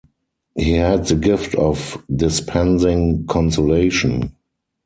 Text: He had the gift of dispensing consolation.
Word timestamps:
He 0.55 0.71
had 0.77 1.05
the 1.05 1.13
gift 1.15 1.53
of 1.53 2.03
dispensing 2.11 3.27
consolation. 3.27 4.33